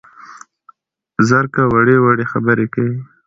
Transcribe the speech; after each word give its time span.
زرکه 1.27 1.63
وړې 1.73 1.97
وړې 2.03 2.25
خبرې 2.31 2.65
کوي 2.73 2.97